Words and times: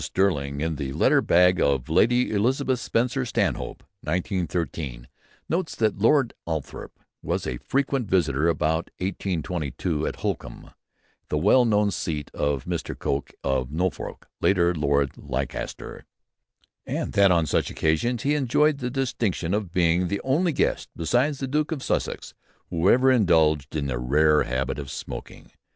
Stirling, 0.03 0.61
in 0.61 0.77
"The 0.77 0.93
Letter 0.93 1.21
Bag 1.21 1.59
of 1.61 1.87
Lady 1.87 2.31
Elizabeth 2.31 2.79
Spencer 2.79 3.23
Stanhope," 3.23 3.83
1913, 4.01 5.07
notes 5.47 5.75
that 5.75 5.99
Lord 5.99 6.33
Althorp 6.47 6.99
was 7.21 7.45
a 7.45 7.57
frequent 7.57 8.09
visitor 8.09 8.47
about 8.47 8.89
1822 8.97 10.07
at 10.07 10.15
Holkham, 10.21 10.71
the 11.29 11.37
well 11.37 11.65
known 11.65 11.91
seat 11.91 12.31
of 12.33 12.65
Mr. 12.65 12.97
Coke 12.97 13.29
of 13.43 13.71
Norfolk, 13.71 14.27
later 14.41 14.73
Lord 14.73 15.19
Leicester, 15.19 16.05
and 16.87 17.13
that 17.13 17.29
on 17.29 17.45
such 17.45 17.69
occasions 17.69 18.23
he 18.23 18.33
enjoyed 18.33 18.79
"the 18.79 18.89
distinction 18.89 19.53
of 19.53 19.71
being 19.71 20.07
the 20.07 20.19
only 20.23 20.51
guest 20.51 20.89
besides 20.95 21.37
the 21.37 21.47
Duke 21.47 21.71
of 21.71 21.83
Sussex 21.83 22.33
who 22.71 22.89
ever 22.89 23.11
indulged 23.11 23.75
in 23.75 23.85
the 23.85 23.99
rare 23.99 24.41
habit 24.45 24.79
of 24.79 24.89
smoking. 24.89 25.51